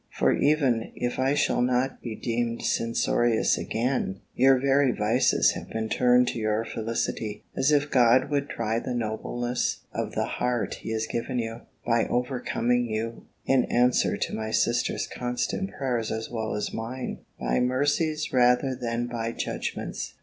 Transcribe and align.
For 0.17 0.33
even 0.33 0.91
(if 0.95 1.19
I 1.19 1.35
shall 1.35 1.61
not 1.61 2.01
be 2.01 2.15
deemed 2.15 2.63
censorious 2.63 3.55
again) 3.55 4.19
your 4.33 4.57
very 4.59 4.91
vices 4.91 5.51
have 5.51 5.69
been 5.69 5.89
turned 5.89 6.27
to 6.29 6.39
your 6.39 6.65
felicity, 6.65 7.43
as 7.55 7.71
if 7.71 7.91
God 7.91 8.31
would 8.31 8.49
try 8.49 8.79
the 8.79 8.95
nobleness 8.95 9.81
of 9.93 10.13
the 10.13 10.25
heart 10.25 10.79
he 10.81 10.89
has 10.93 11.05
given 11.05 11.37
you, 11.37 11.61
by 11.85 12.07
overcoming 12.07 12.87
you 12.87 13.27
(in 13.45 13.65
answer 13.65 14.17
to 14.17 14.33
my 14.33 14.49
sister's 14.49 15.05
constant 15.05 15.69
prayers, 15.73 16.11
as 16.11 16.31
well 16.31 16.55
as 16.55 16.73
mine) 16.73 17.19
by 17.39 17.59
mercies 17.59 18.33
rather 18.33 18.73
than 18.75 19.05
by 19.05 19.31
judgments. 19.31 20.15